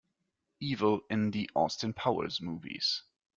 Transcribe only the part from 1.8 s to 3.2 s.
Powers movies.